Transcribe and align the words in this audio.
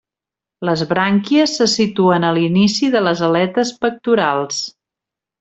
Les 0.69 0.83
brànquies 0.93 1.53
se 1.59 1.67
situen 1.73 2.25
a 2.29 2.31
l'inici 2.39 2.89
de 2.97 3.03
les 3.09 3.23
aletes 3.29 3.75
pectorals. 3.85 4.65